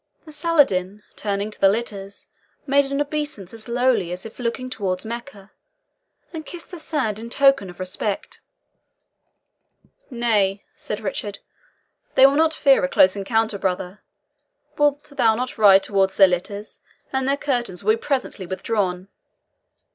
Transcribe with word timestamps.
The 0.25 0.31
Soldan, 0.31 1.03
turning 1.15 1.51
to 1.51 1.61
the 1.61 1.67
litters, 1.69 2.25
made 2.65 2.85
an 2.91 2.99
obeisance 3.01 3.53
as 3.53 3.67
lowly 3.67 4.11
as 4.11 4.25
if 4.25 4.39
looking 4.39 4.67
towards 4.67 5.05
Mecca, 5.05 5.51
and 6.33 6.43
kissed 6.43 6.71
the 6.71 6.79
sand 6.79 7.19
in 7.19 7.29
token 7.29 7.69
of 7.69 7.79
respect. 7.79 8.41
"Nay," 10.09 10.63
said 10.73 11.01
Richard, 11.01 11.37
"they 12.15 12.25
will 12.25 12.33
not 12.33 12.51
fear 12.55 12.83
a 12.83 12.89
closer 12.89 13.19
encounter, 13.19 13.59
brother; 13.59 14.01
wilt 14.75 15.03
thou 15.03 15.35
not 15.35 15.59
ride 15.59 15.83
towards 15.83 16.17
their 16.17 16.25
litters, 16.27 16.79
and 17.13 17.27
the 17.27 17.37
curtains 17.37 17.83
will 17.83 17.93
be 17.93 17.97
presently 18.01 18.47
withdrawn?" 18.47 19.07